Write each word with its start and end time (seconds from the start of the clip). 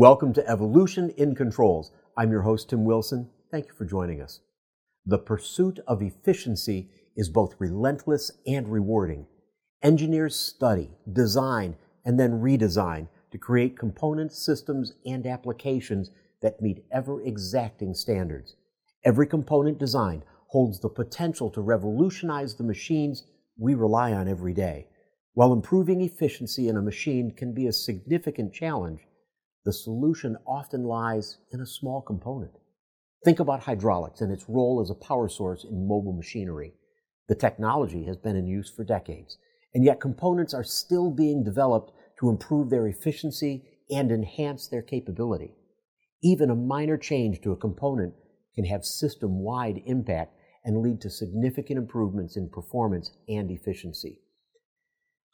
Welcome 0.00 0.32
to 0.32 0.48
Evolution 0.48 1.10
in 1.18 1.34
Controls. 1.34 1.92
I'm 2.16 2.30
your 2.30 2.40
host, 2.40 2.70
Tim 2.70 2.86
Wilson. 2.86 3.28
Thank 3.50 3.66
you 3.66 3.74
for 3.74 3.84
joining 3.84 4.22
us. 4.22 4.40
The 5.04 5.18
pursuit 5.18 5.78
of 5.86 6.00
efficiency 6.00 6.88
is 7.16 7.28
both 7.28 7.56
relentless 7.58 8.30
and 8.46 8.66
rewarding. 8.66 9.26
Engineers 9.82 10.34
study, 10.34 10.88
design, 11.12 11.76
and 12.06 12.18
then 12.18 12.40
redesign 12.40 13.08
to 13.30 13.36
create 13.36 13.78
components, 13.78 14.42
systems, 14.42 14.94
and 15.04 15.26
applications 15.26 16.10
that 16.40 16.62
meet 16.62 16.82
ever 16.90 17.20
exacting 17.20 17.92
standards. 17.92 18.54
Every 19.04 19.26
component 19.26 19.78
designed 19.78 20.22
holds 20.46 20.80
the 20.80 20.88
potential 20.88 21.50
to 21.50 21.60
revolutionize 21.60 22.54
the 22.54 22.64
machines 22.64 23.24
we 23.58 23.74
rely 23.74 24.14
on 24.14 24.28
every 24.28 24.54
day. 24.54 24.86
While 25.34 25.52
improving 25.52 26.00
efficiency 26.00 26.68
in 26.68 26.78
a 26.78 26.82
machine 26.82 27.32
can 27.32 27.52
be 27.52 27.66
a 27.66 27.72
significant 27.74 28.54
challenge, 28.54 29.00
the 29.64 29.72
solution 29.72 30.36
often 30.46 30.84
lies 30.84 31.38
in 31.52 31.60
a 31.60 31.66
small 31.66 32.00
component. 32.00 32.52
Think 33.24 33.40
about 33.40 33.60
hydraulics 33.60 34.20
and 34.20 34.32
its 34.32 34.48
role 34.48 34.80
as 34.80 34.90
a 34.90 34.94
power 34.94 35.28
source 35.28 35.64
in 35.64 35.86
mobile 35.86 36.14
machinery. 36.14 36.72
The 37.28 37.34
technology 37.34 38.04
has 38.04 38.16
been 38.16 38.36
in 38.36 38.46
use 38.46 38.70
for 38.70 38.84
decades, 38.84 39.36
and 39.74 39.84
yet 39.84 40.00
components 40.00 40.54
are 40.54 40.64
still 40.64 41.10
being 41.10 41.44
developed 41.44 41.92
to 42.18 42.30
improve 42.30 42.70
their 42.70 42.86
efficiency 42.86 43.64
and 43.90 44.10
enhance 44.10 44.68
their 44.68 44.82
capability. 44.82 45.54
Even 46.22 46.50
a 46.50 46.54
minor 46.54 46.96
change 46.96 47.40
to 47.42 47.52
a 47.52 47.56
component 47.56 48.14
can 48.54 48.64
have 48.64 48.84
system 48.84 49.40
wide 49.40 49.82
impact 49.86 50.34
and 50.64 50.82
lead 50.82 51.00
to 51.00 51.10
significant 51.10 51.78
improvements 51.78 52.36
in 52.36 52.48
performance 52.48 53.12
and 53.28 53.50
efficiency. 53.50 54.20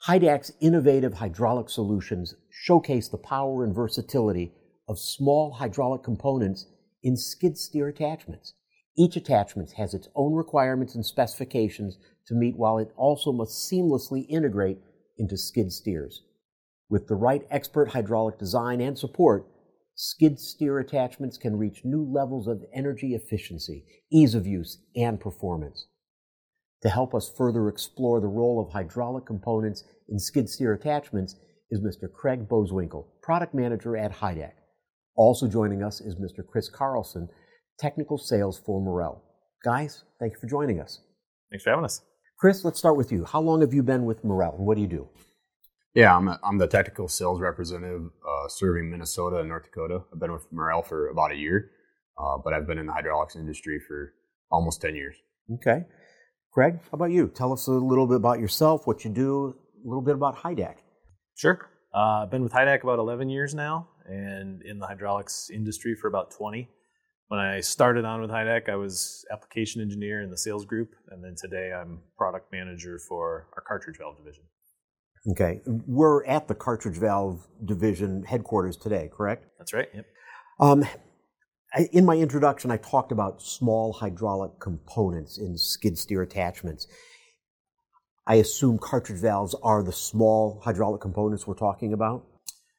Hydac's 0.05 0.53
innovative 0.61 1.15
hydraulic 1.15 1.69
solutions 1.69 2.35
showcase 2.51 3.09
the 3.09 3.19
power 3.19 3.65
and 3.65 3.75
versatility 3.75 4.53
of 4.89 4.99
small 4.99 5.53
hydraulic 5.53 6.03
components 6.03 6.67
in 7.03 7.17
skid 7.17 7.59
steer 7.59 7.89
attachments. 7.89 8.55
Each 8.97 9.17
attachment 9.17 9.73
has 9.73 9.95
its 9.95 10.09
own 10.15 10.35
requirements 10.35 10.95
and 10.95 11.05
specifications 11.05 11.99
to 12.27 12.35
meet 12.35 12.57
while 12.57 12.79
it 12.79 12.93
also 12.97 13.33
must 13.33 13.71
seamlessly 13.71 14.27
integrate 14.29 14.79
into 15.19 15.37
skid 15.37 15.73
steers. 15.73 16.23
With 16.89 17.09
the 17.09 17.17
right 17.17 17.47
expert 17.51 17.91
hydraulic 17.91 18.39
design 18.39 18.81
and 18.81 18.97
support, 18.97 19.47
skid 19.97 20.39
steer 20.39 20.79
attachments 20.79 21.37
can 21.37 21.59
reach 21.59 21.85
new 21.85 22.05
levels 22.05 22.47
of 22.47 22.65
energy 22.73 23.15
efficiency, 23.15 23.85
ease 24.13 24.35
of 24.35 24.47
use, 24.47 24.79
and 24.95 25.19
performance. 25.19 25.87
To 26.87 26.91
help 26.91 27.17
us 27.17 27.29
further 27.37 27.69
explore 27.69 28.21
the 28.21 28.29
role 28.29 28.65
of 28.65 28.73
hydraulic 28.73 29.27
components 29.27 29.83
in 30.09 30.21
skid 30.21 30.49
steer 30.49 30.73
attachments 30.73 31.35
is 31.69 31.81
Mr. 31.81 32.09
Craig 32.09 32.49
Boezwinkle, 32.49 33.07
product 33.23 33.55
manager 33.55 33.97
at 33.97 34.13
Hydac. 34.13 34.53
Also 35.17 35.49
joining 35.49 35.83
us 35.83 36.01
is 36.01 36.15
Mr. 36.15 36.47
Chris 36.47 36.69
Carlson, 36.69 37.29
technical 37.77 38.17
sales 38.17 38.63
for 38.65 38.81
Morrell. 38.81 39.21
Guys, 39.65 40.05
thank 40.21 40.35
you 40.35 40.39
for 40.39 40.47
joining 40.47 40.79
us. 40.79 41.01
Thanks 41.51 41.65
for 41.65 41.71
having 41.71 41.85
us. 41.85 42.03
Chris, 42.39 42.65
let's 42.65 42.79
start 42.79 42.97
with 42.97 43.11
you. 43.11 43.25
How 43.25 43.41
long 43.41 43.63
have 43.63 43.75
you 43.75 43.83
been 43.83 44.05
with 44.05 44.23
Morrell 44.23 44.55
and 44.57 44.65
what 44.65 44.77
do 44.77 44.81
you 44.81 44.87
do? 44.87 45.09
Yeah, 45.93 46.17
I'm, 46.17 46.29
a, 46.29 46.39
I'm 46.45 46.59
the 46.59 46.69
technical 46.69 47.09
sales 47.09 47.41
representative 47.41 48.03
uh, 48.05 48.49
serving 48.49 48.93
Minnesota 48.93 49.39
and 49.39 49.49
North 49.49 49.65
Dakota. 49.65 50.03
I've 50.15 50.21
been 50.21 50.31
with 50.31 50.47
Morrell 50.53 50.83
for 50.83 51.09
about 51.09 51.33
a 51.33 51.37
year, 51.37 51.69
uh, 52.17 52.39
but 52.45 52.53
I've 52.53 52.69
been 52.69 52.79
in 52.79 52.87
the 52.87 52.93
hydraulics 52.93 53.35
industry 53.35 53.81
for 53.89 54.13
almost 54.53 54.81
10 54.83 54.95
years. 54.95 55.17
Okay. 55.53 55.85
Craig, 56.57 56.79
how 56.85 56.95
about 56.95 57.11
you? 57.11 57.29
Tell 57.29 57.53
us 57.53 57.67
a 57.67 57.73
little 57.73 58.07
bit 58.07 58.17
about 58.17 58.41
yourself, 58.41 58.87
what 58.87 59.05
you 59.05 59.11
do, 59.11 59.55
a 59.85 59.87
little 59.87 60.01
bit 60.01 60.15
about 60.15 60.39
Hydac. 60.39 60.77
Sure. 61.35 61.69
Uh, 61.95 62.23
I've 62.23 62.31
been 62.31 62.43
with 62.43 62.53
Hydac 62.53 62.83
about 62.83 62.99
11 62.99 63.29
years 63.29 63.55
now 63.55 63.89
and 64.07 64.63
in 64.63 64.79
the 64.79 64.87
hydraulics 64.87 65.51
industry 65.51 65.95
for 65.95 66.09
about 66.09 66.31
20. 66.31 66.67
When 67.29 67.39
I 67.39 67.61
started 67.61 68.07
on 68.07 68.23
with 68.23 68.31
Hydac, 68.31 68.71
I 68.71 68.77
was 68.77 69.27
application 69.31 69.83
engineer 69.83 70.23
in 70.23 70.31
the 70.31 70.39
sales 70.39 70.65
group, 70.65 70.95
and 71.11 71.23
then 71.23 71.35
today 71.37 71.75
I'm 71.75 72.01
product 72.17 72.51
manager 72.51 72.99
for 73.07 73.49
our 73.55 73.63
cartridge 73.69 73.99
valve 73.99 74.17
division. 74.17 74.45
Okay. 75.33 75.61
We're 75.67 76.25
at 76.25 76.49
the 76.49 76.55
cartridge 76.55 76.97
valve 76.97 77.47
division 77.67 78.23
headquarters 78.23 78.79
today, 78.79 79.11
correct? 79.15 79.45
That's 79.59 79.75
right. 79.75 79.89
Yep. 79.95 80.07
Um, 80.61 80.87
I, 81.77 81.89
in 81.93 82.07
my 82.07 82.17
introduction, 82.17 82.71
I 82.71 82.79
talked 82.79 83.13
about 83.13 83.43
small 83.43 83.93
hydraulic 83.93 84.59
components 84.61 85.37
in 85.37 85.59
skid 85.59 85.99
steer 85.99 86.23
attachments. 86.23 86.87
I 88.27 88.37
assume 88.37 88.79
cartridge 88.79 89.21
valves 89.21 89.55
are 89.63 89.83
the 89.83 89.93
small 89.93 90.61
hydraulic 90.65 91.03
components 91.03 91.47
we're 91.47 91.55
talking 91.55 91.93
about? 91.93 92.25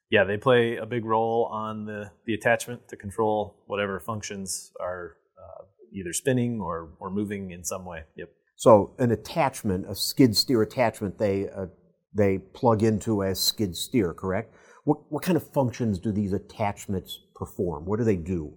Yeah, 0.09 0.23
they 0.23 0.37
play 0.37 0.77
a 0.77 0.85
big 0.85 1.05
role 1.05 1.47
on 1.51 1.85
the, 1.85 2.09
the 2.25 2.33
attachment 2.33 2.87
to 2.87 2.95
control 2.95 3.63
whatever 3.67 3.99
functions 3.99 4.71
are 4.79 5.17
uh, 5.37 5.65
either 5.93 6.11
spinning 6.11 6.59
or, 6.59 6.89
or 6.99 7.11
moving 7.11 7.51
in 7.51 7.63
some 7.63 7.85
way. 7.85 8.01
Yep. 8.15 8.29
So, 8.55 8.95
an 8.97 9.11
attachment, 9.11 9.85
a 9.87 9.93
skid 9.93 10.35
steer 10.35 10.63
attachment, 10.63 11.19
they 11.19 11.47
uh, 11.49 11.67
they 12.15 12.39
plug 12.39 12.81
into 12.81 13.21
a 13.21 13.35
skid 13.35 13.75
steer, 13.75 14.13
correct? 14.13 14.55
What, 14.85 14.99
what 15.09 15.21
kind 15.21 15.35
of 15.35 15.47
functions 15.53 15.99
do 15.99 16.11
these 16.11 16.33
attachments 16.33 17.19
perform? 17.35 17.85
What 17.85 17.99
do 17.99 18.05
they 18.05 18.15
do? 18.15 18.55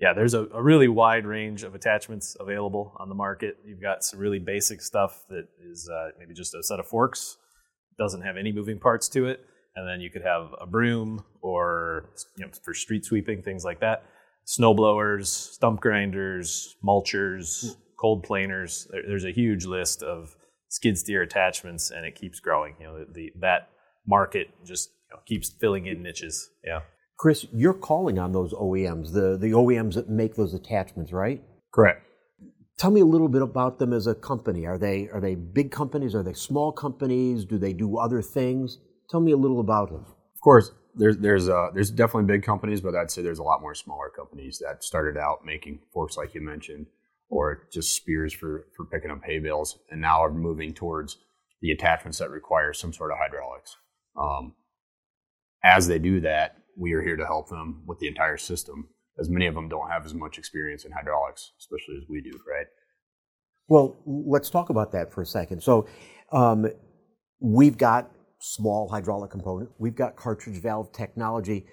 Yeah, 0.00 0.12
there's 0.12 0.34
a, 0.34 0.46
a, 0.54 0.62
really 0.62 0.86
wide 0.86 1.26
range 1.26 1.64
of 1.64 1.74
attachments 1.74 2.36
available 2.38 2.94
on 3.00 3.08
the 3.08 3.16
market. 3.16 3.56
You've 3.64 3.82
got 3.82 4.04
some 4.04 4.20
really 4.20 4.38
basic 4.38 4.80
stuff 4.80 5.24
that 5.28 5.48
is 5.60 5.90
uh, 5.92 6.10
maybe 6.18 6.34
just 6.34 6.54
a 6.54 6.62
set 6.62 6.78
of 6.78 6.86
forks, 6.86 7.36
doesn't 7.98 8.22
have 8.22 8.36
any 8.36 8.52
moving 8.52 8.78
parts 8.78 9.08
to 9.10 9.26
it. 9.26 9.40
And 9.74 9.88
then 9.88 10.00
you 10.00 10.08
could 10.08 10.22
have 10.22 10.50
a 10.60 10.66
broom 10.66 11.24
or 11.40 12.10
you 12.36 12.44
know, 12.44 12.52
for 12.62 12.74
street 12.74 13.04
sweeping, 13.04 13.42
things 13.42 13.64
like 13.64 13.80
that. 13.80 14.04
Snow 14.44 14.72
blowers, 14.72 15.30
stump 15.30 15.80
grinders, 15.80 16.76
mulchers, 16.84 17.62
hmm. 17.62 17.80
cold 18.00 18.22
planers. 18.22 18.86
There, 18.90 19.02
there's 19.06 19.24
a 19.24 19.32
huge 19.32 19.66
list 19.66 20.02
of 20.02 20.36
skid 20.68 20.96
steer 20.96 21.22
attachments, 21.22 21.90
and 21.90 22.06
it 22.06 22.14
keeps 22.14 22.40
growing. 22.40 22.74
You 22.80 22.86
know, 22.86 22.98
the, 23.00 23.12
the 23.12 23.32
that 23.40 23.70
market 24.06 24.48
just 24.64 24.90
you 25.10 25.16
know, 25.16 25.22
keeps 25.26 25.50
filling 25.50 25.86
in 25.86 26.02
niches. 26.02 26.50
Yeah. 26.64 26.80
Chris, 27.18 27.46
you're 27.52 27.74
calling 27.74 28.18
on 28.18 28.32
those 28.32 28.52
OEMs, 28.54 29.12
the 29.12 29.36
the 29.36 29.50
OEMs 29.50 29.94
that 29.94 30.08
make 30.08 30.36
those 30.36 30.54
attachments, 30.54 31.12
right? 31.12 31.42
Correct. 31.72 32.02
Tell 32.78 32.92
me 32.92 33.00
a 33.00 33.04
little 33.04 33.28
bit 33.28 33.42
about 33.42 33.80
them 33.80 33.92
as 33.92 34.06
a 34.06 34.14
company. 34.14 34.64
Are 34.66 34.78
they 34.78 35.08
are 35.12 35.20
they 35.20 35.34
big 35.34 35.72
companies? 35.72 36.14
Are 36.14 36.22
they 36.22 36.32
small 36.32 36.70
companies? 36.70 37.44
Do 37.44 37.58
they 37.58 37.72
do 37.72 37.98
other 37.98 38.22
things? 38.22 38.78
Tell 39.10 39.20
me 39.20 39.32
a 39.32 39.36
little 39.36 39.58
about 39.58 39.90
them. 39.90 40.02
Of 40.02 40.40
course, 40.42 40.70
there's 40.94 41.18
there's 41.18 41.48
uh, 41.48 41.70
there's 41.74 41.90
definitely 41.90 42.32
big 42.32 42.44
companies, 42.44 42.80
but 42.80 42.94
I'd 42.94 43.10
say 43.10 43.22
there's 43.22 43.40
a 43.40 43.44
lot 43.44 43.60
more 43.60 43.74
smaller 43.74 44.10
companies 44.14 44.62
that 44.64 44.84
started 44.84 45.18
out 45.18 45.44
making 45.44 45.80
forks, 45.92 46.16
like 46.16 46.34
you 46.34 46.40
mentioned, 46.40 46.86
or 47.28 47.66
just 47.72 47.96
spears 47.96 48.32
for, 48.32 48.66
for 48.76 48.84
picking 48.84 49.10
up 49.10 49.24
hay 49.24 49.40
bales, 49.40 49.78
and 49.90 50.00
now 50.00 50.22
are 50.22 50.32
moving 50.32 50.72
towards 50.72 51.18
the 51.60 51.72
attachments 51.72 52.18
that 52.18 52.30
require 52.30 52.72
some 52.72 52.92
sort 52.92 53.10
of 53.10 53.18
hydraulics. 53.20 53.76
Um, 54.16 54.54
as 55.64 55.88
they 55.88 55.98
do 55.98 56.20
that, 56.20 56.56
we 56.78 56.92
are 56.92 57.02
here 57.02 57.16
to 57.16 57.26
help 57.26 57.48
them 57.48 57.82
with 57.86 57.98
the 57.98 58.06
entire 58.06 58.36
system, 58.36 58.88
as 59.18 59.28
many 59.28 59.46
of 59.46 59.54
them 59.54 59.68
don't 59.68 59.90
have 59.90 60.06
as 60.06 60.14
much 60.14 60.38
experience 60.38 60.84
in 60.84 60.92
hydraulics, 60.92 61.52
especially 61.58 61.96
as 61.96 62.04
we 62.08 62.20
do, 62.20 62.30
right? 62.48 62.66
Well, 63.68 63.96
let's 64.06 64.48
talk 64.48 64.70
about 64.70 64.92
that 64.92 65.12
for 65.12 65.22
a 65.22 65.26
second. 65.26 65.62
So, 65.62 65.86
um, 66.32 66.66
we've 67.40 67.76
got 67.76 68.10
small 68.40 68.88
hydraulic 68.88 69.30
component, 69.30 69.70
we've 69.78 69.96
got 69.96 70.16
cartridge 70.16 70.60
valve 70.62 70.92
technology. 70.92 71.66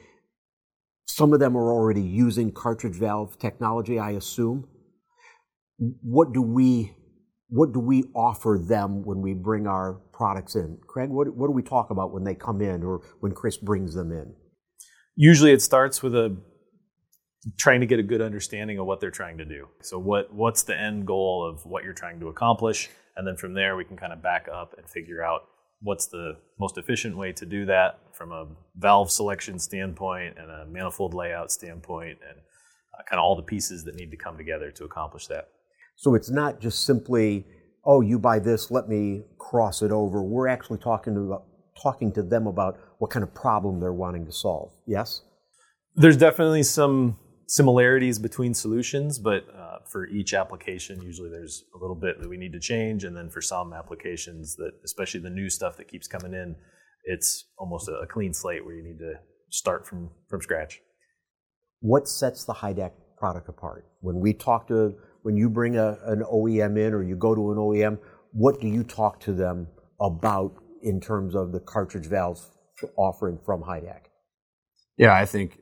Some 1.07 1.33
of 1.33 1.39
them 1.39 1.55
are 1.55 1.71
already 1.71 2.01
using 2.01 2.51
cartridge 2.51 2.95
valve 2.95 3.37
technology, 3.37 3.99
I 3.99 4.11
assume 4.11 4.67
what 5.77 6.33
do 6.33 6.41
we 6.41 6.93
what 7.49 7.73
do 7.73 7.79
we 7.79 8.03
offer 8.15 8.59
them 8.61 9.03
when 9.03 9.21
we 9.21 9.33
bring 9.33 9.67
our 9.67 10.01
products 10.11 10.55
in? 10.55 10.79
Craig, 10.87 11.09
what, 11.09 11.33
what 11.35 11.47
do 11.47 11.51
we 11.51 11.61
talk 11.61 11.91
about 11.91 12.11
when 12.11 12.23
they 12.23 12.33
come 12.33 12.59
in 12.59 12.83
or 12.83 13.01
when 13.19 13.33
Chris 13.33 13.55
brings 13.55 13.93
them 13.93 14.11
in? 14.11 14.33
Usually 15.15 15.51
it 15.51 15.61
starts 15.61 16.03
with 16.03 16.15
a 16.15 16.35
trying 17.57 17.79
to 17.79 17.85
get 17.85 17.99
a 17.99 18.03
good 18.03 18.21
understanding 18.21 18.79
of 18.79 18.85
what 18.85 18.99
they're 18.99 19.11
trying 19.11 19.37
to 19.37 19.45
do. 19.45 19.67
So 19.81 19.99
what 19.99 20.33
what's 20.33 20.63
the 20.63 20.77
end 20.77 21.05
goal 21.05 21.47
of 21.47 21.65
what 21.65 21.83
you're 21.83 21.93
trying 21.93 22.19
to 22.19 22.27
accomplish? 22.27 22.89
And 23.15 23.25
then 23.25 23.37
from 23.37 23.53
there 23.53 23.75
we 23.75 23.85
can 23.85 23.97
kind 23.97 24.11
of 24.13 24.21
back 24.21 24.47
up 24.51 24.75
and 24.77 24.89
figure 24.89 25.23
out 25.23 25.43
what's 25.81 26.07
the 26.07 26.37
most 26.59 26.77
efficient 26.77 27.15
way 27.15 27.31
to 27.33 27.45
do 27.45 27.65
that 27.65 27.99
from 28.13 28.31
a 28.31 28.47
valve 28.77 29.11
selection 29.11 29.59
standpoint 29.59 30.35
and 30.37 30.49
a 30.49 30.65
manifold 30.65 31.13
layout 31.13 31.51
standpoint 31.51 32.17
and 32.27 32.39
uh, 32.39 33.03
kind 33.09 33.19
of 33.19 33.23
all 33.23 33.35
the 33.35 33.43
pieces 33.43 33.83
that 33.83 33.95
need 33.95 34.09
to 34.09 34.17
come 34.17 34.37
together 34.37 34.71
to 34.71 34.83
accomplish 34.83 35.27
that. 35.27 35.49
So 35.95 36.15
it's 36.15 36.29
not 36.29 36.59
just 36.59 36.85
simply, 36.85 37.45
oh, 37.85 38.01
you 38.01 38.17
buy 38.17 38.39
this, 38.39 38.71
let 38.71 38.89
me 38.89 39.23
cross 39.37 39.81
it 39.81 39.91
over. 39.91 40.23
We're 40.23 40.47
actually 40.47 40.79
talking 40.79 41.13
to 41.13 41.41
talking 41.81 42.11
to 42.13 42.23
them 42.23 42.47
about 42.47 42.77
what 42.99 43.11
kind 43.11 43.23
of 43.23 43.33
problem 43.33 43.79
they're 43.79 43.93
wanting 43.93 44.25
to 44.25 44.31
solve. 44.31 44.71
Yes. 44.87 45.21
There's 45.95 46.17
definitely 46.17 46.63
some 46.63 47.17
similarities 47.47 48.19
between 48.19 48.53
solutions, 48.53 49.19
but 49.19 49.45
uh, 49.55 49.79
for 49.89 50.07
each 50.07 50.33
application, 50.33 51.01
usually 51.01 51.29
there's 51.29 51.63
a 51.75 51.77
little 51.77 51.95
bit 51.95 52.19
that 52.19 52.29
we 52.29 52.37
need 52.37 52.53
to 52.53 52.59
change, 52.59 53.03
and 53.03 53.15
then 53.15 53.29
for 53.29 53.41
some 53.41 53.73
applications 53.73 54.55
that, 54.55 54.71
especially 54.83 55.19
the 55.19 55.29
new 55.29 55.49
stuff 55.49 55.77
that 55.77 55.87
keeps 55.87 56.07
coming 56.07 56.33
in, 56.33 56.55
it's 57.05 57.45
almost 57.57 57.87
a, 57.87 58.05
clean 58.07 58.33
slate 58.33 58.65
where 58.65 58.75
you 58.75 58.83
need 58.83 58.97
to 58.97 59.13
start 59.49 59.87
from 59.87 60.09
from 60.27 60.41
scratch. 60.41 60.81
What 61.81 62.07
sets 62.07 62.45
the 62.45 62.53
Hydac 62.53 62.91
product 63.17 63.47
apart? 63.47 63.85
When 64.01 64.19
we 64.19 64.33
talk 64.33 64.67
to 64.69 64.95
when 65.21 65.37
you 65.37 65.49
bring 65.49 65.77
a, 65.77 65.97
an 66.05 66.23
OEM 66.23 66.77
in 66.79 66.93
or 66.93 67.03
you 67.03 67.15
go 67.15 67.35
to 67.35 67.51
an 67.51 67.57
OEM, 67.57 67.99
what 68.31 68.59
do 68.59 68.67
you 68.67 68.83
talk 68.83 69.19
to 69.21 69.33
them 69.33 69.67
about 70.01 70.53
in 70.85 71.01
terms 71.01 71.35
of 71.35 71.51
the 71.51 71.59
cartridge 71.59 72.05
valves 72.05 72.51
offering 72.95 73.39
from 73.43 73.63
Hydac? 73.63 74.03
Yeah, 74.97 75.13
I 75.13 75.25
think 75.25 75.59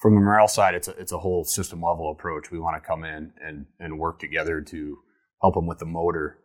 from 0.00 0.14
the 0.14 0.20
Morrell 0.20 0.48
side, 0.48 0.74
it's 0.74 0.88
a, 0.88 0.92
it's 0.92 1.12
a 1.12 1.18
whole 1.18 1.44
system 1.44 1.82
level 1.82 2.10
approach. 2.10 2.50
We 2.50 2.60
want 2.60 2.82
to 2.82 2.86
come 2.86 3.04
in 3.04 3.32
and, 3.44 3.66
and 3.78 3.98
work 3.98 4.20
together 4.20 4.60
to 4.60 4.98
help 5.42 5.54
them 5.54 5.66
with 5.66 5.78
the 5.78 5.86
motor, 5.86 6.38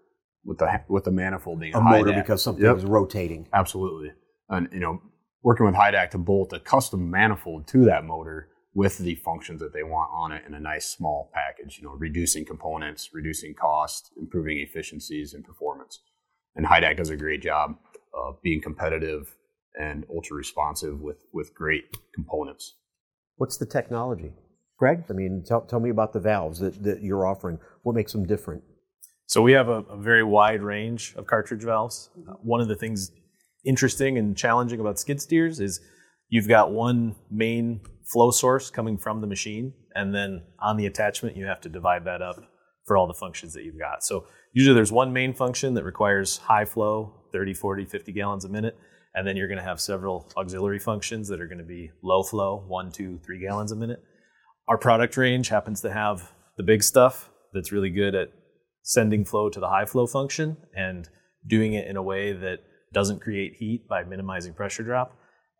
with 0.43 0.57
the 0.57 0.81
with 0.89 1.03
the 1.03 1.11
manifold 1.11 1.59
being 1.59 1.75
a, 1.75 1.79
a 1.79 1.81
motor 1.81 2.11
because 2.13 2.41
something 2.41 2.65
yep. 2.65 2.77
is 2.77 2.85
rotating. 2.85 3.47
Absolutely, 3.53 4.11
and 4.49 4.67
you 4.71 4.79
know, 4.79 5.01
working 5.43 5.65
with 5.65 5.75
Hydac 5.75 6.09
to 6.11 6.17
bolt 6.17 6.51
a 6.53 6.59
custom 6.59 7.09
manifold 7.09 7.67
to 7.67 7.85
that 7.85 8.03
motor 8.03 8.49
with 8.73 8.97
the 8.97 9.15
functions 9.15 9.59
that 9.61 9.73
they 9.73 9.83
want 9.83 10.09
on 10.13 10.31
it 10.31 10.43
in 10.47 10.53
a 10.53 10.59
nice 10.59 10.87
small 10.89 11.31
package. 11.33 11.77
You 11.77 11.87
know, 11.87 11.93
reducing 11.93 12.45
components, 12.45 13.09
reducing 13.13 13.53
cost, 13.53 14.11
improving 14.17 14.57
efficiencies 14.57 15.33
and 15.33 15.45
performance. 15.45 15.99
And 16.55 16.65
Hydac 16.65 16.97
does 16.97 17.11
a 17.11 17.15
great 17.15 17.43
job 17.43 17.75
of 18.25 18.41
being 18.41 18.61
competitive 18.61 19.35
and 19.79 20.05
ultra 20.13 20.35
responsive 20.35 20.99
with 21.01 21.25
with 21.33 21.53
great 21.53 21.85
components. 22.13 22.75
What's 23.35 23.57
the 23.57 23.65
technology, 23.65 24.31
Greg? 24.79 25.03
I 25.09 25.13
mean, 25.13 25.43
tell, 25.45 25.61
tell 25.61 25.79
me 25.79 25.91
about 25.91 26.13
the 26.13 26.19
valves 26.19 26.59
that, 26.59 26.83
that 26.83 27.03
you're 27.03 27.25
offering. 27.25 27.59
What 27.83 27.95
makes 27.95 28.11
them 28.11 28.25
different? 28.25 28.63
So 29.27 29.41
we 29.41 29.51
have 29.51 29.67
a, 29.69 29.83
a 29.89 29.97
very 29.97 30.23
wide 30.23 30.63
range 30.63 31.13
of 31.17 31.27
cartridge 31.27 31.63
valves. 31.63 32.09
Uh, 32.27 32.33
one 32.41 32.61
of 32.61 32.67
the 32.67 32.75
things 32.75 33.11
interesting 33.65 34.17
and 34.17 34.35
challenging 34.35 34.79
about 34.79 34.97
skid 34.97 35.21
steers 35.21 35.59
is 35.59 35.81
you've 36.29 36.47
got 36.47 36.71
one 36.71 37.15
main 37.29 37.81
flow 38.11 38.31
source 38.31 38.69
coming 38.71 38.97
from 38.97 39.21
the 39.21 39.27
machine, 39.27 39.73
and 39.93 40.15
then 40.15 40.41
on 40.59 40.77
the 40.77 40.85
attachment, 40.85 41.35
you 41.35 41.45
have 41.45 41.61
to 41.61 41.69
divide 41.69 42.05
that 42.05 42.21
up 42.21 42.37
for 42.85 42.95
all 42.97 43.05
the 43.05 43.13
functions 43.13 43.53
that 43.53 43.63
you've 43.63 43.77
got. 43.77 44.03
So 44.03 44.25
usually 44.57 44.73
there's 44.73 44.91
one 44.91 45.13
main 45.13 45.35
function 45.35 45.75
that 45.75 45.83
requires 45.83 46.37
high 46.37 46.65
flow, 46.65 47.13
30, 47.31 47.53
40, 47.53 47.85
50 47.85 48.11
gallons 48.11 48.43
a 48.43 48.49
minute, 48.49 48.75
and 49.13 49.27
then 49.27 49.37
you're 49.37 49.47
going 49.47 49.59
to 49.59 49.63
have 49.63 49.79
several 49.79 50.27
auxiliary 50.35 50.79
functions 50.79 51.27
that 51.27 51.39
are 51.39 51.45
going 51.45 51.59
to 51.59 51.63
be 51.63 51.91
low 52.01 52.23
flow, 52.23 52.63
one, 52.67 52.91
two, 52.91 53.19
three 53.23 53.39
gallons 53.39 53.71
a 53.71 53.75
minute. 53.75 54.01
Our 54.67 54.79
product 54.79 55.15
range 55.15 55.49
happens 55.49 55.81
to 55.81 55.93
have 55.93 56.31
the 56.57 56.63
big 56.63 56.81
stuff 56.81 57.29
that's 57.53 57.71
really 57.71 57.91
good 57.91 58.15
at 58.15 58.31
sending 58.81 59.25
flow 59.25 59.47
to 59.47 59.59
the 59.59 59.69
high 59.69 59.85
flow 59.85 60.07
function 60.07 60.57
and 60.75 61.07
doing 61.45 61.73
it 61.73 61.87
in 61.87 61.95
a 61.95 62.01
way 62.01 62.33
that 62.33 62.61
doesn't 62.95 63.21
create 63.21 63.57
heat 63.59 63.87
by 63.87 64.03
minimizing 64.05 64.55
pressure 64.55 64.81
drop. 64.81 65.15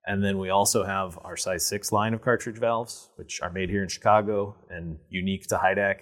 And 0.08 0.24
then 0.24 0.40
we 0.40 0.50
also 0.50 0.84
have 0.84 1.20
our 1.24 1.38
size 1.38 1.68
6 1.68 1.92
line 1.92 2.16
of 2.16 2.24
cartridge 2.24 2.58
valves, 2.58 3.12
which 3.18 3.42
are 3.44 3.52
made 3.52 3.70
here 3.70 3.84
in 3.84 3.90
Chicago 3.90 4.56
and 4.72 4.98
unique 5.12 5.46
to 5.50 5.58
Hydac. 5.58 5.98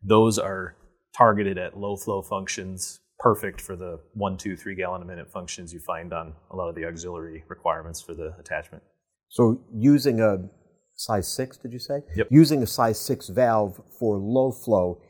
Those 0.00 0.38
are 0.38 0.76
targeted 1.16 1.58
at 1.58 1.78
low 1.78 1.96
flow 1.96 2.22
functions, 2.22 3.00
perfect 3.18 3.60
for 3.60 3.76
the 3.76 3.98
one, 4.12 4.36
two, 4.36 4.56
three 4.56 4.74
gallon 4.74 5.02
a 5.02 5.04
minute 5.04 5.30
functions 5.30 5.72
you 5.72 5.80
find 5.80 6.12
on 6.12 6.34
a 6.50 6.56
lot 6.56 6.68
of 6.68 6.74
the 6.74 6.84
auxiliary 6.84 7.44
requirements 7.48 8.00
for 8.00 8.14
the 8.14 8.34
attachment. 8.38 8.82
So 9.28 9.60
using 9.74 10.20
a 10.20 10.48
size 10.94 11.28
6, 11.28 11.58
did 11.58 11.72
you 11.72 11.78
say? 11.78 12.02
Yep. 12.14 12.28
Using 12.30 12.62
a 12.62 12.66
size 12.66 12.98
6 13.00 13.28
valve 13.28 13.80
for 13.98 14.18
low 14.18 14.52
flow 14.52 15.00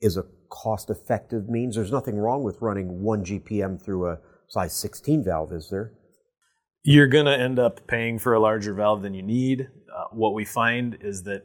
is 0.00 0.16
a 0.16 0.24
cost 0.50 0.90
effective 0.90 1.48
means. 1.48 1.76
There's 1.76 1.92
nothing 1.92 2.16
wrong 2.16 2.42
with 2.42 2.60
running 2.60 3.02
1 3.02 3.24
GPM 3.24 3.82
through 3.82 4.08
a 4.08 4.18
size 4.48 4.74
16 4.74 5.24
valve, 5.24 5.52
is 5.52 5.68
there? 5.70 5.92
You're 6.82 7.08
going 7.08 7.26
to 7.26 7.36
end 7.36 7.58
up 7.58 7.86
paying 7.88 8.18
for 8.18 8.34
a 8.34 8.40
larger 8.40 8.72
valve 8.72 9.02
than 9.02 9.14
you 9.14 9.22
need. 9.22 9.62
Uh, 9.62 10.04
what 10.12 10.34
we 10.34 10.44
find 10.44 10.96
is 11.00 11.24
that 11.24 11.42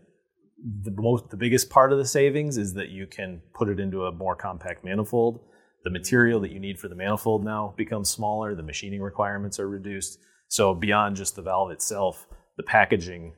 the 0.84 0.92
most 0.92 1.30
the 1.30 1.38
biggest 1.38 1.70
part 1.70 1.92
of 1.92 1.98
the 1.98 2.06
savings 2.06 2.58
is 2.58 2.74
that 2.74 2.90
you 2.90 3.08
can 3.08 3.42
put 3.54 3.70
it 3.70 3.80
into 3.80 4.06
a 4.06 4.12
more 4.12 4.36
compact 4.36 4.84
manifold. 4.84 5.40
The 5.84 5.90
material 5.90 6.40
that 6.42 6.52
you 6.52 6.60
need 6.60 6.80
for 6.80 6.88
the 6.88 6.96
manifold 6.96 7.44
now 7.44 7.74
becomes 7.76 8.10
smaller, 8.10 8.56
the 8.56 8.64
machining 8.64 9.02
requirements 9.02 9.60
are 9.60 9.68
reduced. 9.68 10.20
So 10.48 10.76
beyond 10.76 11.16
just 11.16 11.36
the 11.36 11.42
valve 11.42 11.72
itself, 11.72 12.28
the 12.58 12.64
packaging 12.64 13.34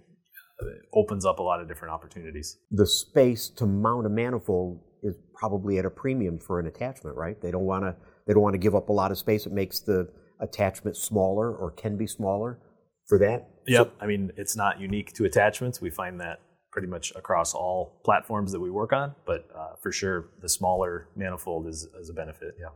uh, 0.62 0.66
opens 0.94 1.26
up 1.26 1.40
a 1.40 1.44
lot 1.44 1.62
of 1.62 1.68
different 1.68 1.94
opportunities. 1.94 2.58
The 2.72 2.88
space 2.88 3.50
to 3.50 3.66
mount 3.66 4.06
a 4.06 4.10
manifold 4.10 4.82
is 5.04 5.16
probably 5.36 5.78
at 5.78 5.86
a 5.86 5.90
premium 5.90 6.40
for 6.40 6.60
an 6.60 6.68
attachment, 6.68 7.16
right? 7.16 7.42
They 7.42 7.52
don't 7.52 7.66
want 7.66 7.84
to 7.84 7.96
they 8.28 8.34
don't 8.34 8.44
want 8.44 8.54
to 8.54 8.60
give 8.60 8.76
up 8.76 8.90
a 8.90 8.94
lot 8.94 9.12
of 9.12 9.18
space. 9.18 9.46
It 9.46 9.54
makes 9.54 9.80
the 9.80 10.10
attachment 10.42 10.98
smaller 10.98 11.56
or 11.56 11.72
can 11.72 11.98
be 11.98 12.08
smaller 12.08 12.60
for 13.08 13.18
that. 13.20 13.50
Yep. 13.68 13.88
So, 13.88 14.04
I 14.04 14.08
mean, 14.08 14.32
it's 14.36 14.56
not 14.56 14.80
unique 14.80 15.14
to 15.14 15.26
attachments. 15.26 15.82
We 15.82 15.90
find 15.90 16.20
that 16.20 16.40
pretty 16.74 16.88
much 16.88 17.14
across 17.16 17.54
all 17.54 18.02
platforms 18.04 18.52
that 18.52 18.60
we 18.60 18.72
work 18.72 18.92
on, 18.92 19.14
but 19.28 19.48
uh, 19.56 19.76
for 19.82 19.92
sure, 19.92 20.32
the 20.42 20.50
smaller 20.50 21.08
manifold 21.16 21.68
is, 21.68 21.88
is 22.02 22.10
a 22.10 22.14
benefit. 22.14 22.56
Yeah. 22.60 22.70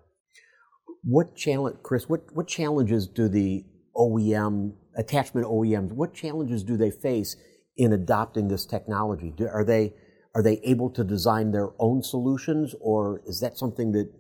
What 1.03 1.35
challenge, 1.35 1.77
Chris? 1.81 2.07
What 2.07 2.21
what 2.33 2.47
challenges 2.47 3.07
do 3.07 3.27
the 3.27 3.65
OEM 3.95 4.73
attachment 4.95 5.47
OEMs? 5.47 5.91
What 5.91 6.13
challenges 6.13 6.63
do 6.63 6.77
they 6.77 6.91
face 6.91 7.35
in 7.75 7.91
adopting 7.91 8.47
this 8.47 8.65
technology? 8.65 9.33
Do, 9.35 9.47
are 9.47 9.63
they 9.63 9.93
are 10.35 10.43
they 10.43 10.59
able 10.63 10.91
to 10.91 11.03
design 11.03 11.51
their 11.51 11.69
own 11.79 12.03
solutions, 12.03 12.75
or 12.79 13.23
is 13.25 13.39
that 13.39 13.57
something 13.57 13.93
that 13.93 14.11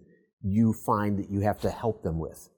you 0.41 0.73
find 0.73 1.19
that 1.19 1.29
you 1.29 1.41
have 1.41 1.59
to 1.59 1.69
help 1.69 2.01
them 2.01 2.17
with? 2.17 2.49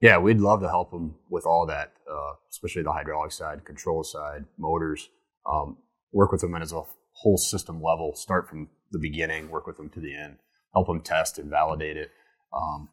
Yeah, 0.00 0.18
we'd 0.18 0.40
love 0.40 0.60
to 0.60 0.68
help 0.68 0.92
them 0.92 1.16
with 1.28 1.44
all 1.44 1.66
that, 1.66 1.92
uh, 2.08 2.34
especially 2.50 2.82
the 2.82 2.92
hydraulic 2.92 3.32
side, 3.32 3.64
control 3.64 4.04
side, 4.04 4.44
motors. 4.58 5.08
Um, 5.50 5.78
work 6.12 6.32
with 6.32 6.40
them 6.40 6.54
as 6.54 6.72
a 6.72 6.82
whole 7.12 7.38
system 7.38 7.82
level, 7.82 8.14
start 8.14 8.48
from 8.48 8.68
the 8.90 8.98
beginning, 8.98 9.50
work 9.50 9.66
with 9.66 9.76
them 9.76 9.90
to 9.90 10.00
the 10.00 10.14
end, 10.14 10.36
help 10.74 10.86
them 10.86 11.00
test 11.00 11.38
and 11.38 11.50
validate 11.50 11.96
it. 11.96 12.10
Um, 12.54 12.90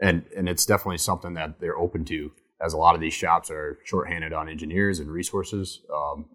and 0.00 0.24
and 0.36 0.48
it's 0.48 0.66
definitely 0.66 0.98
something 0.98 1.34
that 1.34 1.60
they're 1.60 1.78
open 1.78 2.04
to, 2.06 2.32
as 2.64 2.72
a 2.72 2.76
lot 2.76 2.94
of 2.94 3.00
these 3.00 3.14
shops 3.14 3.50
are 3.50 3.78
shorthanded 3.84 4.32
on 4.32 4.48
engineers 4.48 4.98
and 4.98 5.10
resources, 5.10 5.80
um, 5.94 6.26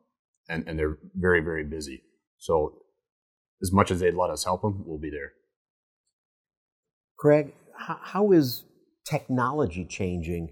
and 0.47 0.67
and 0.67 0.77
they're 0.77 0.97
very 1.15 1.41
very 1.41 1.63
busy. 1.63 2.03
So 2.37 2.73
as 3.61 3.71
much 3.73 3.91
as 3.91 3.99
they'd 3.99 4.13
let 4.13 4.29
us 4.29 4.45
help 4.45 4.61
them, 4.61 4.83
we'll 4.85 4.99
be 4.99 5.09
there. 5.09 5.33
Craig, 7.17 7.53
how 7.75 8.31
is 8.31 8.63
technology 9.05 9.83
changing 9.83 10.51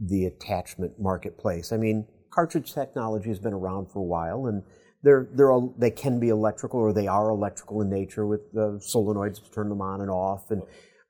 the 0.00 0.26
attachment 0.26 0.98
marketplace? 0.98 1.72
I 1.72 1.76
mean, 1.76 2.06
cartridge 2.32 2.74
technology 2.74 3.28
has 3.28 3.38
been 3.38 3.52
around 3.52 3.92
for 3.92 4.00
a 4.00 4.04
while, 4.04 4.46
and 4.46 4.64
they're, 5.02 5.28
they're 5.34 5.52
all, 5.52 5.74
they 5.78 5.90
can 5.90 6.18
be 6.18 6.28
electrical 6.28 6.80
or 6.80 6.92
they 6.92 7.06
are 7.06 7.30
electrical 7.30 7.80
in 7.82 7.90
nature 7.90 8.26
with 8.26 8.52
the 8.52 8.80
solenoids 8.94 9.42
to 9.42 9.50
turn 9.50 9.68
them 9.68 9.80
on 9.80 10.00
and 10.00 10.10
off. 10.10 10.50
And, 10.50 10.62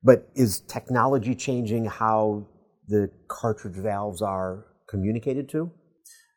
but 0.02 0.28
is 0.34 0.60
technology 0.60 1.34
changing 1.34 1.86
how 1.86 2.46
the 2.86 3.10
cartridge 3.28 3.76
valves 3.76 4.22
are 4.22 4.66
communicated 4.88 5.48
to? 5.50 5.70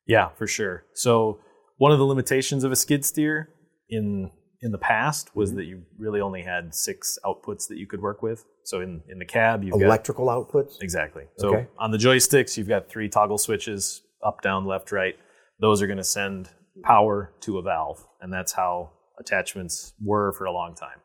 Yeah, 0.07 0.29
for 0.29 0.47
sure. 0.47 0.85
So 0.93 1.39
one 1.77 1.91
of 1.91 1.99
the 1.99 2.05
limitations 2.05 2.63
of 2.63 2.71
a 2.71 2.75
skid 2.75 3.05
steer 3.05 3.49
in 3.89 4.31
in 4.63 4.71
the 4.71 4.77
past 4.77 5.35
was 5.35 5.49
mm-hmm. 5.49 5.57
that 5.57 5.65
you 5.65 5.81
really 5.97 6.21
only 6.21 6.43
had 6.43 6.73
six 6.75 7.17
outputs 7.25 7.67
that 7.67 7.77
you 7.77 7.87
could 7.87 8.01
work 8.01 8.21
with. 8.21 8.45
So 8.63 8.79
in, 8.79 9.01
in 9.09 9.17
the 9.17 9.25
cab, 9.25 9.63
you've 9.63 9.81
electrical 9.81 10.25
got, 10.25 10.47
outputs. 10.51 10.75
Exactly. 10.81 11.23
So 11.37 11.49
okay. 11.49 11.67
on 11.79 11.89
the 11.89 11.97
joysticks, 11.97 12.57
you've 12.57 12.67
got 12.67 12.87
three 12.87 13.09
toggle 13.09 13.39
switches: 13.39 14.03
up, 14.23 14.41
down, 14.41 14.65
left, 14.65 14.91
right. 14.91 15.15
Those 15.59 15.81
are 15.81 15.87
going 15.87 15.97
to 15.97 16.03
send 16.03 16.49
power 16.83 17.33
to 17.41 17.57
a 17.57 17.61
valve, 17.61 18.05
and 18.21 18.31
that's 18.31 18.53
how 18.53 18.91
attachments 19.19 19.93
were 20.03 20.31
for 20.33 20.45
a 20.45 20.51
long 20.51 20.75
time. 20.75 20.99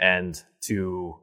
And 0.00 0.42
to 0.62 1.16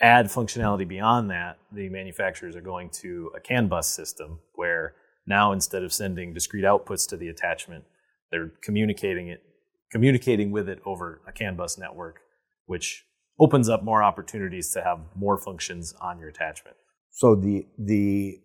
add 0.00 0.26
functionality 0.26 0.86
beyond 0.86 1.30
that, 1.30 1.58
the 1.72 1.88
manufacturers 1.88 2.54
are 2.54 2.60
going 2.60 2.90
to 2.90 3.30
a 3.36 3.40
CAN 3.40 3.68
bus 3.68 3.88
system 3.88 4.40
where 4.54 4.94
now 5.26 5.52
instead 5.52 5.82
of 5.82 5.92
sending 5.92 6.32
discrete 6.32 6.64
outputs 6.64 7.08
to 7.08 7.16
the 7.16 7.28
attachment, 7.28 7.84
they're 8.30 8.52
communicating 8.62 9.28
it 9.28 9.42
communicating 9.90 10.50
with 10.50 10.68
it 10.68 10.80
over 10.84 11.22
a 11.26 11.32
CAN 11.32 11.56
bus 11.56 11.78
network, 11.78 12.20
which 12.66 13.04
opens 13.40 13.68
up 13.68 13.82
more 13.82 14.02
opportunities 14.02 14.70
to 14.72 14.82
have 14.82 14.98
more 15.16 15.38
functions 15.38 15.94
on 16.00 16.18
your 16.18 16.28
attachment. 16.28 16.76
So 17.10 17.34
the 17.34 17.66
the 17.78 18.38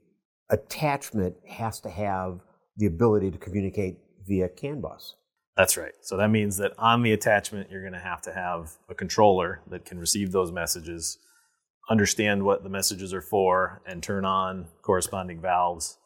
attachment 0.49 1.35
has 1.47 1.79
to 1.81 1.89
have 1.89 2.39
the 2.77 2.85
ability 2.85 3.31
to 3.31 3.37
communicate 3.37 3.97
via 4.25 4.49
CAN 4.49 4.81
bus. 4.81 5.15
That's 5.55 5.77
right. 5.77 5.93
So 6.01 6.17
that 6.17 6.29
means 6.29 6.57
that 6.57 6.73
on 6.77 7.03
the 7.03 7.11
attachment, 7.11 7.69
you're 7.69 7.81
going 7.81 7.93
to 7.93 7.99
have 7.99 8.21
to 8.23 8.33
have 8.33 8.71
a 8.89 8.95
controller 8.95 9.61
that 9.69 9.85
can 9.85 9.99
receive 9.99 10.31
those 10.31 10.51
messages, 10.51 11.19
understand 11.89 12.43
what 12.43 12.63
the 12.63 12.69
messages 12.69 13.13
are 13.13 13.21
for, 13.21 13.81
and 13.85 14.01
turn 14.01 14.25
on 14.25 14.67
corresponding 14.81 15.41
valves 15.41 15.97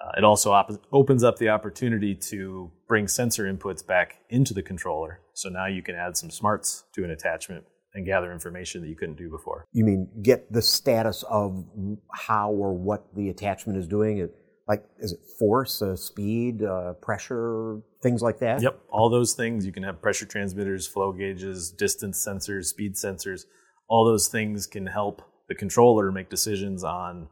uh, 0.00 0.10
it 0.18 0.24
also 0.24 0.52
op- 0.52 0.70
opens 0.92 1.22
up 1.22 1.38
the 1.38 1.48
opportunity 1.48 2.14
to 2.14 2.70
bring 2.88 3.08
sensor 3.08 3.52
inputs 3.52 3.86
back 3.86 4.18
into 4.28 4.52
the 4.52 4.62
controller. 4.62 5.20
So 5.34 5.48
now 5.48 5.66
you 5.66 5.82
can 5.82 5.94
add 5.94 6.16
some 6.16 6.30
smarts 6.30 6.84
to 6.94 7.04
an 7.04 7.10
attachment 7.10 7.64
and 7.94 8.04
gather 8.04 8.32
information 8.32 8.82
that 8.82 8.88
you 8.88 8.96
couldn't 8.96 9.16
do 9.16 9.30
before. 9.30 9.64
You 9.72 9.84
mean 9.84 10.08
get 10.22 10.52
the 10.52 10.62
status 10.62 11.22
of 11.30 11.64
how 12.12 12.50
or 12.50 12.72
what 12.72 13.14
the 13.14 13.28
attachment 13.28 13.78
is 13.78 13.86
doing? 13.86 14.28
Like, 14.66 14.84
is 14.98 15.12
it 15.12 15.20
force, 15.38 15.82
uh, 15.82 15.94
speed, 15.94 16.62
uh, 16.62 16.94
pressure, 16.94 17.80
things 18.02 18.22
like 18.22 18.38
that? 18.38 18.62
Yep, 18.62 18.80
all 18.90 19.10
those 19.10 19.34
things. 19.34 19.66
You 19.66 19.72
can 19.72 19.82
have 19.82 20.00
pressure 20.00 20.24
transmitters, 20.24 20.86
flow 20.86 21.12
gauges, 21.12 21.70
distance 21.70 22.26
sensors, 22.26 22.66
speed 22.66 22.94
sensors. 22.94 23.42
All 23.88 24.06
those 24.06 24.28
things 24.28 24.66
can 24.66 24.86
help 24.86 25.20
the 25.48 25.54
controller 25.54 26.10
make 26.10 26.30
decisions 26.30 26.82
on 26.82 27.28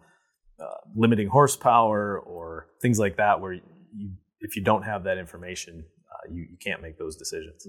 uh, 0.60 0.66
limiting 0.94 1.28
horsepower 1.28 2.18
or 2.18 2.68
things 2.82 2.98
like 2.98 3.16
that, 3.16 3.40
where 3.40 3.54
you, 3.54 4.12
if 4.40 4.54
you 4.54 4.62
don't 4.62 4.82
have 4.82 5.04
that 5.04 5.16
information, 5.16 5.84
uh, 6.10 6.30
you, 6.30 6.46
you 6.50 6.56
can't 6.62 6.82
make 6.82 6.98
those 6.98 7.16
decisions. 7.16 7.66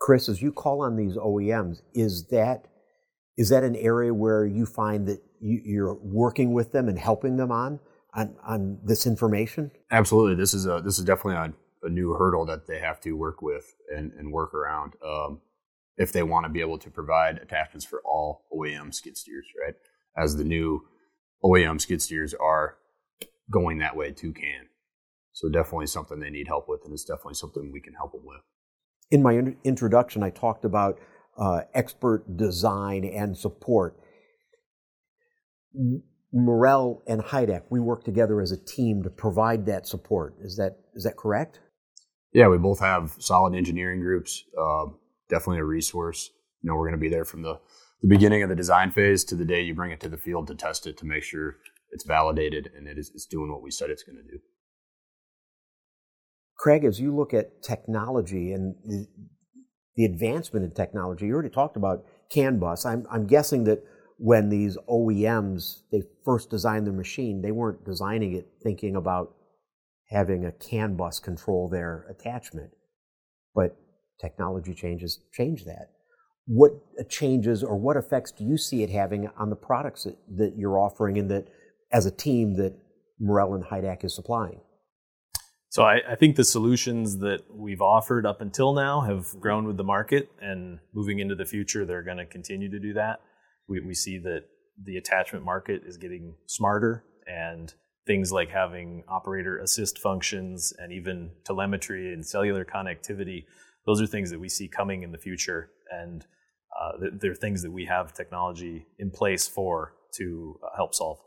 Chris, 0.00 0.28
as 0.28 0.40
you 0.40 0.52
call 0.52 0.82
on 0.82 0.96
these 0.96 1.16
OEMs, 1.16 1.78
is 1.92 2.26
that 2.30 2.66
is 3.36 3.48
that 3.48 3.64
an 3.64 3.76
area 3.76 4.12
where 4.12 4.44
you 4.44 4.66
find 4.66 5.06
that 5.06 5.22
you, 5.40 5.86
are 5.86 5.94
working 5.94 6.52
with 6.52 6.72
them 6.72 6.88
and 6.88 6.98
helping 6.98 7.36
them 7.36 7.50
on, 7.50 7.80
on 8.14 8.36
on 8.44 8.78
this 8.84 9.06
information? 9.06 9.70
Absolutely. 9.90 10.34
This 10.36 10.54
is 10.54 10.66
a 10.66 10.80
this 10.84 10.98
is 10.98 11.04
definitely 11.04 11.34
a, 11.34 11.86
a 11.86 11.90
new 11.90 12.14
hurdle 12.14 12.46
that 12.46 12.66
they 12.66 12.78
have 12.78 13.00
to 13.00 13.12
work 13.12 13.42
with 13.42 13.74
and, 13.94 14.12
and 14.12 14.32
work 14.32 14.54
around 14.54 14.94
um, 15.04 15.40
if 15.96 16.12
they 16.12 16.22
want 16.22 16.44
to 16.44 16.50
be 16.50 16.60
able 16.60 16.78
to 16.78 16.90
provide 16.90 17.38
attachments 17.38 17.84
for 17.84 18.00
all 18.04 18.46
OEM 18.52 18.92
skid 18.92 19.16
steers, 19.16 19.46
right? 19.64 19.74
As 20.16 20.36
the 20.36 20.44
new 20.44 20.86
OEM 21.44 21.80
skid 21.80 22.02
steers 22.02 22.34
are 22.34 22.76
going 23.50 23.78
that 23.78 23.96
way 23.96 24.12
to 24.12 24.32
CAN. 24.32 24.66
So 25.32 25.48
definitely 25.48 25.86
something 25.86 26.18
they 26.18 26.30
need 26.30 26.48
help 26.48 26.68
with, 26.68 26.84
and 26.84 26.92
it's 26.92 27.04
definitely 27.04 27.34
something 27.34 27.70
we 27.72 27.80
can 27.80 27.94
help 27.94 28.12
them 28.12 28.22
with. 28.24 28.40
In 29.10 29.22
my 29.22 29.32
in- 29.32 29.56
introduction, 29.64 30.22
I 30.22 30.30
talked 30.30 30.64
about 30.64 30.98
uh, 31.38 31.62
expert 31.74 32.36
design 32.36 33.04
and 33.04 33.36
support. 33.36 33.98
Morrell 36.32 37.02
and 37.06 37.20
Hydac, 37.20 37.62
we 37.70 37.80
work 37.80 38.04
together 38.04 38.40
as 38.40 38.52
a 38.52 38.56
team 38.56 39.02
to 39.02 39.10
provide 39.10 39.66
that 39.66 39.86
support. 39.86 40.36
Is 40.40 40.56
that 40.56 40.78
is 40.94 41.04
that 41.04 41.16
correct? 41.16 41.60
Yeah, 42.32 42.48
we 42.48 42.58
both 42.58 42.80
have 42.80 43.16
solid 43.18 43.54
engineering 43.54 44.00
groups. 44.00 44.44
Uh, 44.56 44.86
definitely 45.28 45.58
a 45.58 45.64
resource. 45.64 46.30
You 46.62 46.68
know, 46.68 46.76
we're 46.76 46.88
going 46.88 47.00
to 47.00 47.00
be 47.00 47.08
there 47.08 47.24
from 47.24 47.42
the 47.42 47.58
the 48.02 48.08
beginning 48.08 48.42
of 48.42 48.48
the 48.48 48.56
design 48.56 48.90
phase 48.90 49.24
to 49.24 49.34
the 49.34 49.44
day 49.44 49.60
you 49.60 49.74
bring 49.74 49.90
it 49.90 50.00
to 50.00 50.08
the 50.08 50.16
field 50.16 50.46
to 50.46 50.54
test 50.54 50.86
it 50.86 50.96
to 50.98 51.04
make 51.04 51.22
sure 51.22 51.56
it's 51.90 52.04
validated 52.04 52.70
and 52.76 52.86
it 52.86 52.96
is 52.96 53.10
it's 53.14 53.26
doing 53.26 53.50
what 53.50 53.62
we 53.62 53.70
said 53.70 53.90
it's 53.90 54.02
going 54.02 54.16
to 54.16 54.22
do. 54.22 54.38
Craig, 56.56 56.84
as 56.84 57.00
you 57.00 57.14
look 57.14 57.32
at 57.32 57.62
technology 57.62 58.52
and 58.52 58.74
the, 58.84 59.06
the 59.96 60.04
advancement 60.04 60.64
in 60.64 60.70
technology, 60.70 61.26
you 61.26 61.32
already 61.32 61.48
talked 61.48 61.76
about 61.76 62.04
CAN 62.30 62.58
bus. 62.58 62.84
I'm, 62.84 63.06
I'm 63.10 63.26
guessing 63.26 63.64
that 63.64 63.82
when 64.22 64.50
these 64.50 64.76
OEMs 64.86 65.80
they 65.90 66.02
first 66.26 66.50
designed 66.50 66.86
their 66.86 66.92
machine, 66.92 67.40
they 67.40 67.52
weren't 67.52 67.86
designing 67.86 68.34
it 68.34 68.46
thinking 68.62 68.94
about 68.94 69.34
having 70.10 70.44
a 70.44 70.52
CAN 70.52 70.94
bus 70.94 71.18
control 71.18 71.70
their 71.70 72.04
attachment, 72.10 72.70
but 73.54 73.78
technology 74.20 74.74
changes 74.74 75.20
change 75.32 75.64
that. 75.64 75.92
What 76.44 76.72
changes 77.08 77.64
or 77.64 77.78
what 77.78 77.96
effects 77.96 78.30
do 78.30 78.44
you 78.44 78.58
see 78.58 78.82
it 78.82 78.90
having 78.90 79.26
on 79.38 79.48
the 79.48 79.56
products 79.56 80.04
that, 80.04 80.18
that 80.36 80.54
you're 80.54 80.78
offering 80.78 81.16
and 81.16 81.30
that, 81.30 81.48
as 81.90 82.04
a 82.04 82.10
team, 82.10 82.56
that 82.56 82.74
Morrell 83.18 83.54
and 83.54 83.64
Hydac 83.64 84.04
is 84.04 84.14
supplying? 84.14 84.60
So 85.70 85.84
I, 85.84 86.00
I, 86.06 86.14
think 86.16 86.36
the 86.36 86.44
solutions 86.44 87.18
that 87.18 87.42
we've 87.48 87.80
offered 87.80 88.26
up 88.26 88.40
until 88.40 88.74
now 88.74 89.00
have 89.02 89.28
grown 89.38 89.66
with 89.66 89.76
the 89.76 89.84
market, 89.84 90.28
and 90.42 90.80
moving 90.92 91.20
into 91.20 91.36
the 91.36 91.46
future, 91.46 91.86
they're 91.86 92.02
going 92.02 92.18
to 92.18 92.26
continue 92.26 92.68
to 92.68 92.80
do 92.80 92.92
that. 92.94 93.20
We, 93.70 93.80
we 93.80 93.94
see 93.94 94.18
that 94.18 94.44
the 94.84 94.98
attachment 94.98 95.44
market 95.44 95.82
is 95.86 95.96
getting 95.96 96.34
smarter, 96.46 97.04
and 97.26 97.72
things 98.06 98.32
like 98.32 98.50
having 98.50 99.04
operator 99.08 99.58
assist 99.58 99.98
functions 99.98 100.72
and 100.78 100.92
even 100.92 101.30
telemetry 101.44 102.12
and 102.12 102.26
cellular 102.26 102.64
connectivity, 102.64 103.44
those 103.86 104.02
are 104.02 104.06
things 104.06 104.30
that 104.30 104.40
we 104.40 104.48
see 104.48 104.68
coming 104.68 105.02
in 105.02 105.12
the 105.12 105.18
future, 105.18 105.70
and 105.90 106.26
uh, 106.80 106.92
they're 107.20 107.34
things 107.34 107.62
that 107.62 107.70
we 107.70 107.84
have 107.84 108.12
technology 108.12 108.86
in 108.98 109.10
place 109.10 109.46
for 109.46 109.94
to 110.16 110.58
uh, 110.64 110.76
help 110.76 110.94
solve. 110.94 111.18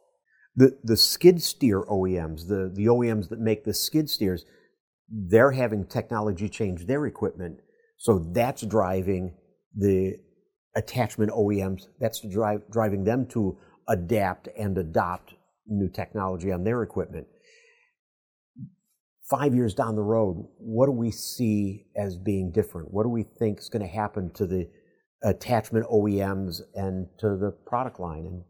The 0.55 0.77
the 0.83 0.97
skid 0.97 1.41
steer 1.41 1.81
OEMs, 1.83 2.47
the 2.47 2.71
the 2.73 2.85
OEMs 2.85 3.29
that 3.29 3.39
make 3.39 3.63
the 3.63 3.73
skid 3.73 4.09
steers, 4.09 4.45
they're 5.09 5.51
having 5.51 5.85
technology 5.85 6.49
change 6.49 6.85
their 6.85 7.05
equipment, 7.05 7.59
so 7.97 8.19
that's 8.19 8.61
driving 8.61 9.35
the 9.75 10.17
attachment 10.75 11.31
OEMs. 11.31 11.83
That's 11.99 12.21
drive, 12.21 12.61
driving 12.71 13.03
them 13.03 13.27
to 13.27 13.57
adapt 13.87 14.47
and 14.57 14.77
adopt 14.77 15.33
new 15.67 15.89
technology 15.89 16.51
on 16.51 16.63
their 16.63 16.83
equipment. 16.83 17.27
Five 19.29 19.55
years 19.55 19.73
down 19.73 19.95
the 19.95 20.01
road, 20.01 20.47
what 20.57 20.87
do 20.87 20.91
we 20.91 21.11
see 21.11 21.85
as 21.95 22.17
being 22.17 22.51
different? 22.51 22.93
What 22.93 23.03
do 23.03 23.09
we 23.09 23.23
think 23.23 23.59
is 23.59 23.69
going 23.69 23.85
to 23.85 23.93
happen 23.93 24.31
to 24.35 24.45
the 24.45 24.69
attachment 25.23 25.85
OEMs 25.87 26.61
and 26.75 27.07
to 27.19 27.37
the 27.37 27.51
product 27.65 27.99
line 27.99 28.25
and 28.25 28.43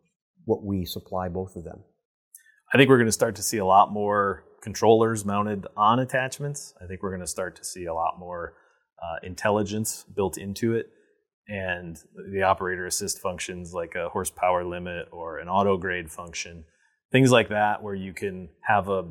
what 0.46 0.64
we 0.64 0.86
supply 0.86 1.30
both 1.30 1.56
of 1.56 1.64
them? 1.64 1.84
I 2.74 2.78
think 2.78 2.90
we're 2.90 2.98
going 2.98 3.06
to 3.06 3.12
start 3.12 3.36
to 3.36 3.44
see 3.44 3.58
a 3.58 3.66
lot 3.66 3.92
more 3.92 4.46
controllers 4.64 5.26
mounted 5.26 5.68
on 5.78 6.00
attachments. 6.00 6.74
I 6.82 6.88
think 6.88 7.04
we're 7.04 7.12
going 7.12 7.22
to 7.22 7.28
start 7.28 7.56
to 7.58 7.64
see 7.64 7.86
a 7.86 7.94
lot 7.94 8.16
more 8.18 8.56
uh, 9.02 9.20
intelligence 9.22 10.06
built 10.16 10.38
into 10.38 10.74
it. 10.74 10.90
And 11.48 11.98
the 12.32 12.44
operator 12.44 12.86
assist 12.86 13.20
functions 13.20 13.74
like 13.74 13.96
a 13.96 14.10
horsepower 14.10 14.64
limit 14.64 15.08
or 15.12 15.40
an 15.40 15.50
auto 15.50 15.78
grade 15.78 16.10
function, 16.10 16.64
things 17.12 17.32
like 17.32 17.50
that, 17.50 17.84
where 17.84 17.96
you 17.96 18.14
can 18.14 18.50
have 18.62 18.88
a, 18.88 19.06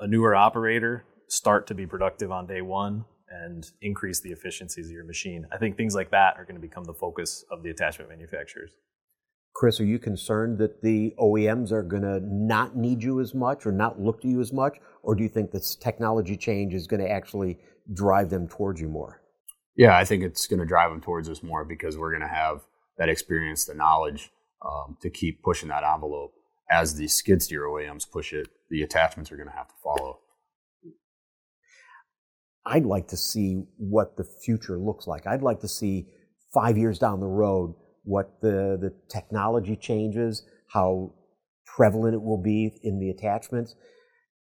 a 0.00 0.06
newer 0.06 0.34
operator 0.34 1.04
start 1.28 1.66
to 1.66 1.74
be 1.74 1.86
productive 1.86 2.30
on 2.30 2.46
day 2.46 2.62
one 2.62 3.04
and 3.30 3.70
increase 3.80 4.20
the 4.20 4.30
efficiencies 4.30 4.86
of 4.86 4.92
your 4.92 5.04
machine. 5.04 5.46
I 5.50 5.56
think 5.56 5.76
things 5.76 5.94
like 5.94 6.10
that 6.10 6.36
are 6.36 6.44
going 6.44 6.54
to 6.54 6.60
become 6.60 6.84
the 6.84 6.94
focus 6.94 7.44
of 7.50 7.62
the 7.62 7.70
attachment 7.70 8.10
manufacturers. 8.10 8.70
Chris, 9.54 9.80
are 9.80 9.84
you 9.84 9.98
concerned 9.98 10.58
that 10.58 10.82
the 10.82 11.14
OEMs 11.18 11.72
are 11.72 11.82
going 11.82 12.02
to 12.02 12.20
not 12.20 12.76
need 12.76 13.02
you 13.02 13.20
as 13.20 13.34
much 13.34 13.66
or 13.66 13.72
not 13.72 14.00
look 14.00 14.20
to 14.22 14.28
you 14.28 14.40
as 14.40 14.52
much? 14.52 14.78
Or 15.02 15.14
do 15.14 15.22
you 15.22 15.28
think 15.28 15.50
this 15.50 15.74
technology 15.76 16.36
change 16.36 16.74
is 16.74 16.86
going 16.86 17.02
to 17.02 17.10
actually 17.10 17.58
drive 17.92 18.30
them 18.30 18.48
towards 18.48 18.80
you 18.80 18.88
more? 18.88 19.21
Yeah, 19.76 19.96
I 19.96 20.04
think 20.04 20.22
it's 20.22 20.46
going 20.46 20.60
to 20.60 20.66
drive 20.66 20.90
them 20.90 21.00
towards 21.00 21.28
us 21.28 21.42
more 21.42 21.64
because 21.64 21.96
we're 21.96 22.10
going 22.10 22.28
to 22.28 22.34
have 22.34 22.60
that 22.98 23.08
experience, 23.08 23.64
the 23.64 23.74
knowledge 23.74 24.30
um, 24.64 24.96
to 25.00 25.10
keep 25.10 25.42
pushing 25.42 25.68
that 25.70 25.84
envelope. 25.84 26.32
As 26.70 26.94
the 26.94 27.08
skid 27.08 27.42
steer 27.42 27.62
OEMs 27.62 28.10
push 28.10 28.32
it, 28.32 28.48
the 28.70 28.82
attachments 28.82 29.30
are 29.32 29.36
going 29.36 29.48
to 29.48 29.54
have 29.54 29.68
to 29.68 29.74
follow. 29.82 30.20
I'd 32.64 32.86
like 32.86 33.08
to 33.08 33.16
see 33.16 33.64
what 33.76 34.16
the 34.16 34.24
future 34.24 34.78
looks 34.78 35.06
like. 35.06 35.26
I'd 35.26 35.42
like 35.42 35.60
to 35.60 35.68
see 35.68 36.06
five 36.54 36.78
years 36.78 36.98
down 36.98 37.20
the 37.20 37.26
road 37.26 37.74
what 38.04 38.40
the, 38.40 38.78
the 38.80 38.94
technology 39.08 39.76
changes, 39.76 40.44
how 40.68 41.14
prevalent 41.76 42.14
it 42.14 42.22
will 42.22 42.40
be 42.40 42.72
in 42.82 42.98
the 42.98 43.10
attachments. 43.10 43.74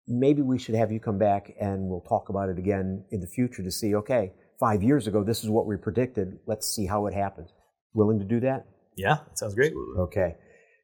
Maybe 0.07 0.41
we 0.41 0.57
should 0.57 0.75
have 0.75 0.91
you 0.91 0.99
come 0.99 1.17
back 1.17 1.53
and 1.59 1.89
we'll 1.89 2.01
talk 2.01 2.29
about 2.29 2.49
it 2.49 2.57
again 2.57 3.03
in 3.11 3.19
the 3.19 3.27
future 3.27 3.63
to 3.63 3.71
see, 3.71 3.95
okay, 3.95 4.31
five 4.59 4.83
years 4.83 5.07
ago, 5.07 5.23
this 5.23 5.43
is 5.43 5.49
what 5.49 5.65
we 5.65 5.77
predicted. 5.77 6.39
Let's 6.45 6.67
see 6.67 6.85
how 6.85 7.07
it 7.07 7.13
happens. 7.13 7.49
Willing 7.93 8.19
to 8.19 8.25
do 8.25 8.39
that? 8.41 8.65
Yeah, 8.95 9.17
that 9.27 9.37
sounds 9.37 9.55
great. 9.55 9.73
Okay. 9.97 10.35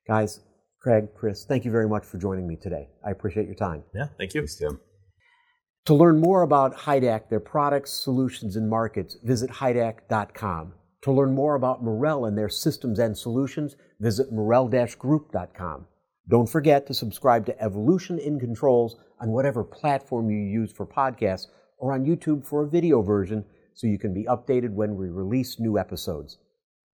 Guys, 0.08 0.40
Craig, 0.82 1.10
Chris, 1.16 1.46
thank 1.46 1.66
you 1.66 1.72
very 1.72 1.88
much 1.88 2.06
for 2.06 2.18
joining 2.18 2.48
me 2.48 2.58
today. 2.62 2.90
I 3.06 3.12
appreciate 3.12 3.46
your 3.46 3.56
time. 3.56 3.84
Yeah, 3.96 4.08
thank 4.18 4.34
you. 4.34 4.42
Thanks, 4.42 4.56
Tim. 4.56 4.80
To 5.86 5.94
learn 5.94 6.20
more 6.20 6.44
about 6.44 6.78
Hydac, 6.78 7.30
their 7.30 7.40
products, 7.40 7.92
solutions, 7.92 8.56
and 8.56 8.70
markets, 8.70 9.18
visit 9.24 9.50
hydac.com. 9.50 10.74
To 11.02 11.12
learn 11.12 11.36
more 11.36 11.56
about 11.56 11.84
Morrell 11.84 12.26
and 12.26 12.38
their 12.38 12.48
systems 12.48 13.00
and 13.00 13.18
solutions, 13.18 13.76
visit 14.00 14.32
morrell-group.com. 14.32 15.88
Don't 16.30 16.50
forget 16.50 16.88
to 16.88 16.94
subscribe 16.94 17.46
to 17.48 17.62
Evolution 17.62 18.18
in 18.18 18.40
Controls 18.40 18.96
on 19.20 19.32
whatever 19.32 19.64
platform 19.64 20.30
you 20.30 20.38
use 20.38 20.72
for 20.72 20.86
podcasts 20.86 21.48
or 21.78 21.92
on 21.92 22.06
YouTube 22.06 22.46
for 22.46 22.64
a 22.64 22.70
video 22.70 23.02
version 23.02 23.44
so 23.74 23.88
you 23.88 24.00
can 24.00 24.14
be 24.14 24.26
updated 24.26 24.74
when 24.74 24.96
we 24.96 25.10
release 25.10 25.60
new 25.60 25.78
episodes. 25.78 26.38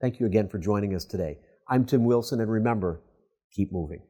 Thank 0.01 0.19
you 0.19 0.25
again 0.25 0.47
for 0.47 0.57
joining 0.57 0.95
us 0.95 1.05
today. 1.05 1.39
I'm 1.67 1.85
Tim 1.85 2.05
Wilson, 2.05 2.39
and 2.39 2.51
remember, 2.51 3.01
keep 3.53 3.71
moving. 3.71 4.01